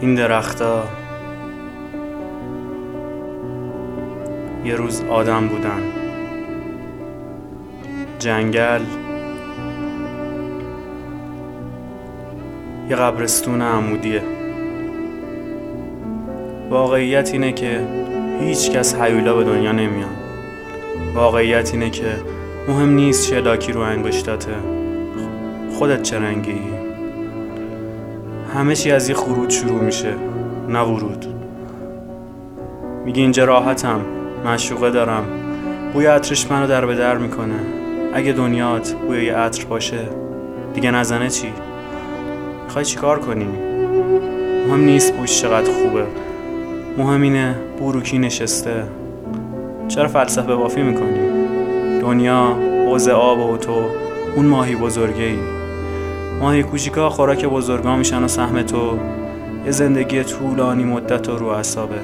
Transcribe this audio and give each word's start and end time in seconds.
این 0.00 0.14
درختها 0.14 0.84
یه 4.64 4.74
روز 4.74 5.02
آدم 5.10 5.48
بودن. 5.48 5.82
جنگل 8.18 8.80
یه 12.90 12.96
قبرستون 12.96 13.62
عمودیه. 13.62 14.22
واقعیت 16.70 17.32
اینه 17.32 17.52
که 17.52 17.80
هیچ 18.40 18.70
کس 18.70 18.94
حیولا 18.94 19.36
به 19.36 19.44
دنیا 19.44 19.72
نمیان 19.72 20.16
واقعیت 21.14 21.74
اینه 21.74 21.90
که 21.90 22.16
مهم 22.68 22.94
نیست 22.94 23.30
چه 23.30 23.40
لاکی 23.40 23.72
رو 23.72 23.80
انگشتاته. 23.80 24.54
خودت 25.78 26.02
چه 26.02 26.18
رنگی؟ 26.18 26.85
همه 28.56 28.74
چی 28.74 28.90
از 28.90 29.08
یه 29.08 29.14
خروج 29.14 29.50
شروع 29.50 29.80
میشه. 29.80 30.14
نه 30.68 30.80
ورود. 30.80 31.26
میگه 33.04 33.22
اینجا 33.22 33.44
راحتم 33.44 34.00
مشوقه 34.46 34.90
دارم. 34.90 35.24
بوی 35.92 36.06
عطرش 36.06 36.50
منو 36.50 36.66
در 36.66 36.86
به 36.86 36.94
در 36.94 37.18
می‌کنه. 37.18 37.54
اگه 38.14 38.32
دنیات 38.32 38.92
بوی 38.92 39.28
عطر 39.28 39.64
باشه 39.64 39.98
دیگه 40.74 40.90
نزنه 40.90 41.30
چی؟ 41.30 41.52
می‌خوای 42.64 42.84
چیکار 42.84 43.18
کنی؟ 43.18 43.48
مهم 44.68 44.80
نیست 44.80 45.14
بوش 45.14 45.40
چقدر 45.40 45.72
خوبه. 45.72 46.04
مهم 46.98 47.22
اینه 47.22 47.54
بروکی 47.80 48.18
نشسته. 48.18 48.82
چرا 49.88 50.08
فلسفه 50.08 50.54
بافی 50.54 50.82
می‌کنی؟ 50.82 51.20
دنیا 52.00 52.56
حوز 52.86 53.08
آب 53.08 53.38
و 53.38 53.56
تو 53.56 53.84
اون 54.36 54.46
ماهی 54.46 54.74
بزرگه 54.74 55.24
ای 55.24 55.55
ماهی 56.40 56.62
کوچیکا 56.62 57.10
خوراک 57.10 57.44
بزرگا 57.44 57.96
میشن 57.96 58.24
و 58.24 58.28
سهم 58.28 58.62
تو. 58.62 58.98
یه 59.64 59.70
زندگی 59.70 60.24
طولانی 60.24 60.84
مدت 60.84 61.28
و 61.28 61.36
رو 61.36 61.46
اصابه 61.46 61.98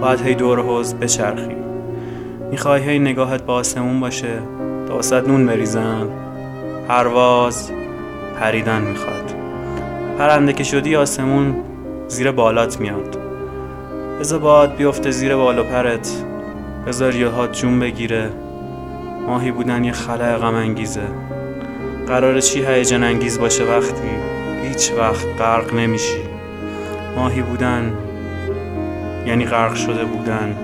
باید 0.00 0.20
هی 0.20 0.34
دور 0.34 0.60
حوز 0.60 0.94
بچرخی. 0.94 1.56
می‌خوای 2.50 2.82
هی 2.82 2.98
نگاهت 2.98 3.42
با 3.42 3.54
آسمون 3.54 4.00
باشه 4.00 4.38
تا 4.88 4.94
واسط 4.94 5.28
نون 5.28 5.46
بریزن. 5.46 6.08
پرواز 6.88 7.70
پریدن 8.40 8.82
می‌خواد. 8.82 9.34
پرنده 10.18 10.52
که 10.52 10.64
شدی 10.64 10.96
آسمون 10.96 11.54
زیر 12.08 12.30
بالات 12.30 12.80
میاد. 12.80 13.16
بذار 14.20 14.38
باد 14.38 14.76
بیفته 14.76 15.10
زیر 15.10 15.36
بال 15.36 15.58
و 15.58 15.62
پرت. 15.64 16.24
بذار 16.86 17.14
یهات 17.14 17.52
جون 17.52 17.80
بگیره. 17.80 18.30
ماهی 19.26 19.50
بودن 19.50 19.84
یه 19.84 19.92
خلع 19.92 20.36
غم 20.36 20.54
انگیزه 20.54 21.02
قرار 22.10 22.40
چی 22.40 22.66
هیجان 22.66 23.02
انگیز 23.02 23.38
باشه 23.38 23.64
وقتی 23.64 24.08
هیچ 24.62 24.92
وقت 24.98 25.26
غرق 25.38 25.74
نمیشی؟ 25.74 26.18
ماهی 27.16 27.42
بودن 27.42 27.92
یعنی 29.26 29.46
غرق 29.46 29.74
شده 29.74 30.04
بودن. 30.04 30.56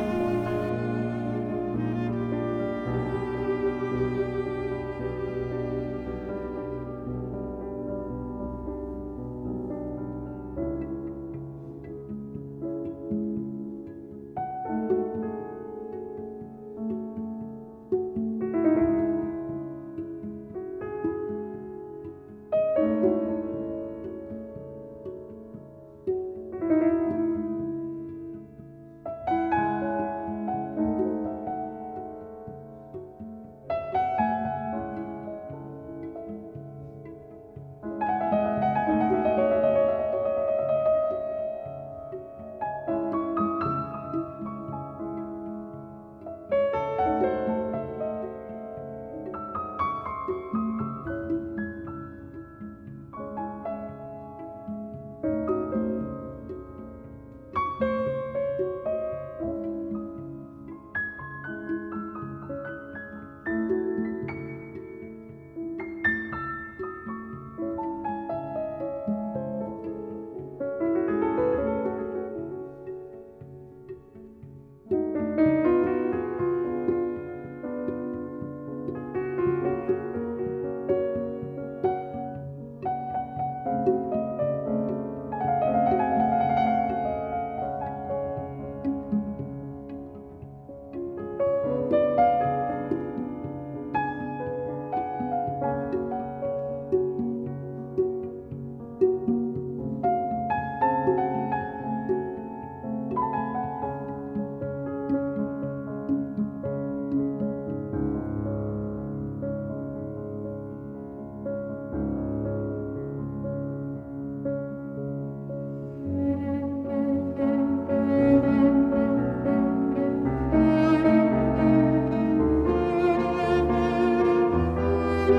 بال 125.27 125.35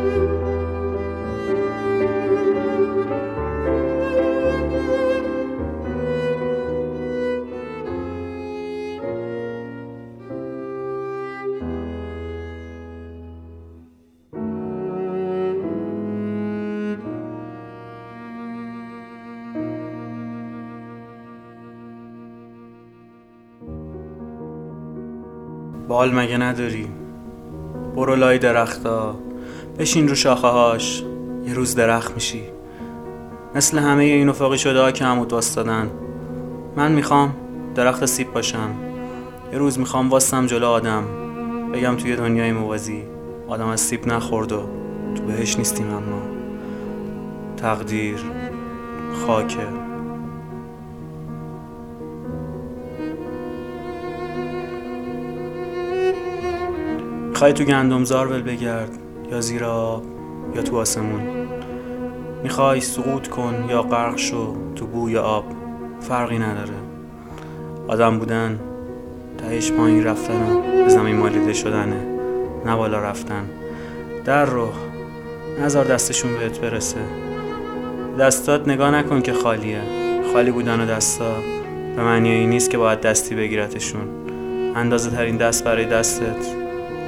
مگه 26.15 26.37
نداری؟ 26.37 26.87
برو 27.95 28.15
لای 28.15 28.37
درختا. 28.37 29.26
بشین 29.79 30.07
رو 30.07 30.15
شاخه 30.15 30.47
هاش 30.47 31.03
یه 31.45 31.53
روز 31.53 31.75
درخت 31.75 32.13
میشی. 32.13 32.43
مثل 33.55 33.77
همه 33.77 34.03
این 34.03 34.29
افاقی 34.29 34.57
شده 34.57 34.81
ها 34.81 34.91
که 34.91 35.05
عمود 35.05 35.33
واستادن 35.33 35.91
من 36.75 36.91
می‌خوام 36.91 37.35
درخت 37.75 38.05
سیب 38.05 38.33
باشم 38.33 38.69
یه 39.51 39.57
روز 39.57 39.79
می‌خوام 39.79 40.09
واستم 40.09 40.45
جلو 40.45 40.67
آدم. 40.67 41.03
بگم 41.73 41.95
توی 41.95 42.15
دنیای 42.15 42.51
موازی 42.51 43.03
آدم 43.47 43.67
از 43.67 43.81
سیب 43.81 44.07
نخورد 44.07 44.51
و 44.51 44.61
تو 45.15 45.23
بهش 45.23 45.57
نیستیم 45.57 45.89
اما. 45.89 46.21
تقدیر 47.57 48.17
خاکه 49.27 49.67
می‌خوای 57.29 57.53
تو 57.53 57.63
گندمزار 57.63 58.27
ول 58.27 58.41
بگرد. 58.41 59.06
یا 59.31 59.41
زیر 59.41 59.63
آب 59.63 60.03
یا 60.55 60.61
تو 60.61 60.77
آسمون. 60.77 61.21
می‌خوای 62.43 62.81
سقوط 62.81 63.27
کن 63.27 63.65
یا 63.69 63.81
غرق 63.81 64.17
شو 64.17 64.55
تو 64.75 64.87
بوی 64.87 65.17
آب 65.17 65.45
فرقی 65.99 66.39
نداره. 66.39 66.77
آدم 67.87 68.19
بودن 68.19 68.59
تهش 69.37 69.71
پایین 69.71 70.03
رفتن 70.03 70.61
به 70.83 70.89
زمین 70.89 71.15
مالیده 71.15 71.53
شدنه 71.53 72.05
نه 72.65 72.75
بالا 72.75 72.99
رفتن. 72.99 73.49
در 74.25 74.45
رو 74.45 74.69
نزار 75.61 75.85
دستشون 75.85 76.37
بهت 76.39 76.59
برسه. 76.59 76.99
دستات 78.19 78.67
نگاه 78.67 78.91
نکن 78.91 79.21
که 79.21 79.33
خالیه. 79.33 79.81
خالی 80.33 80.51
بودن 80.51 80.79
و 80.81 80.85
دستا 80.85 81.35
به 81.95 82.03
معنی 82.03 82.29
این 82.29 82.49
نیست 82.49 82.69
که 82.69 82.77
باید 82.77 83.01
دستی 83.01 83.35
بگیرتشون. 83.35 84.07
اندازه 84.75 85.09
ترین 85.09 85.37
دست 85.37 85.63
برای 85.63 85.85
دستت 85.85 86.45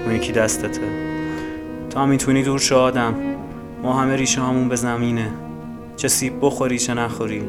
اون 0.05 0.15
یکی 0.15 0.31
دستته. 0.31 0.81
تا 1.89 2.05
می‌تونی 2.05 2.43
دور 2.43 2.59
شو 2.59 2.75
آدم. 2.75 3.13
ما 3.83 3.93
همه 3.93 4.15
ریشه 4.15 4.41
همون 4.41 4.69
به 4.69 4.75
زمینه. 4.75 5.27
چه 5.95 6.07
سیب 6.07 6.33
بخوری 6.41 6.79
چه 6.79 6.93
نخوری. 6.93 7.43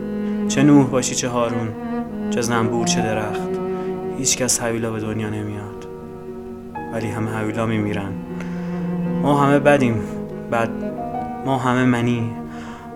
چه 0.49 0.63
نوح 0.63 0.87
باشی 0.87 1.15
چه 1.15 1.29
هارون. 1.29 1.69
چه 2.31 2.41
زنبور 2.41 2.87
چه 2.87 3.03
درخت. 3.03 3.51
هیچ 4.19 4.37
کس 4.37 4.61
حویلا 4.61 4.91
به 4.91 5.01
دنیا 5.01 5.31
نمیاد. 5.31 5.87
ولی 6.93 7.07
همه 7.07 7.31
حویلا 7.31 7.67
میمیرن. 7.67 8.13
ما 9.23 9.41
همه 9.41 9.59
بدیم. 9.59 9.95
بد 10.53 10.71
ما 11.47 11.59
همه 11.59 11.85
منی. 11.85 12.31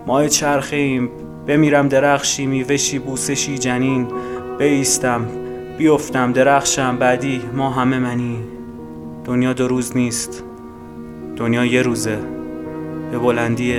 ما 0.07 0.29
چرخه 0.29 0.77
ایم 0.77 1.11
بمیرم 1.47 1.89
درخشی 1.89 2.47
میوشی 2.47 2.99
بوسشی 2.99 3.59
جنین. 3.59 4.07
بیستم. 4.59 5.27
بیفتم 5.79 6.33
درخشم 6.33 6.97
بعدی. 6.97 7.41
ما 7.57 7.71
همه 7.71 7.99
منی. 7.99 8.39
دنیا 9.25 9.53
دو 9.53 9.69
روز 9.69 9.97
نیست. 9.97 10.45
دنیا 11.37 11.65
یه 11.65 11.83
روزه. 11.83 12.19
به 13.11 13.19
بلندی 13.19 13.75